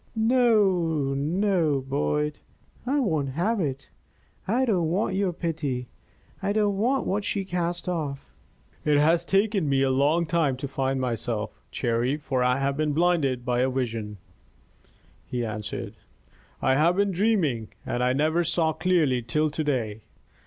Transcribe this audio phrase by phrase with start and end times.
[0.15, 2.39] No, no, Boyd!
[2.87, 3.91] I won't have it.
[4.47, 5.89] I don't want your pity
[6.41, 8.25] I don't want what she cast off."
[8.83, 12.93] "It has taken me a long time to find myself, Cherry, for I have been
[12.93, 14.17] blinded by a vision,"
[15.27, 15.93] he answered.
[16.63, 20.01] "I have been dreaming, and I never saw clearly till to day.